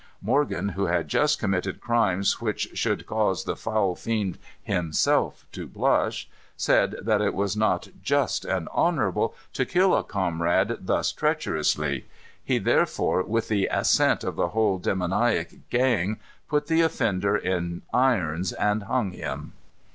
Morgan, 0.23 0.69
who 0.69 0.87
had 0.87 1.07
just 1.07 1.37
committed 1.37 1.79
crimes 1.79 2.41
which 2.41 2.69
should 2.73 3.05
cause 3.05 3.43
the 3.43 3.55
foul 3.55 3.93
fiend 3.95 4.39
himself 4.63 5.45
to 5.51 5.67
blush, 5.67 6.27
said 6.57 6.95
that 7.03 7.21
it 7.21 7.35
was 7.35 7.55
not 7.55 7.89
just 8.01 8.43
and 8.43 8.67
honorable 8.71 9.35
to 9.53 9.63
kill 9.63 9.93
a 9.95 10.03
comrade 10.03 10.75
thus 10.79 11.11
treacherously. 11.11 12.05
He 12.43 12.57
therefore, 12.57 13.21
with 13.21 13.47
the 13.47 13.67
assent 13.71 14.23
of 14.23 14.37
the 14.37 14.47
whole 14.47 14.79
demoniac 14.79 15.53
gang, 15.69 16.17
put 16.49 16.65
the 16.65 16.81
offender 16.81 17.37
in 17.37 17.83
irons 17.93 18.53
and 18.53 18.81
hung 18.85 19.11
him. 19.11 19.53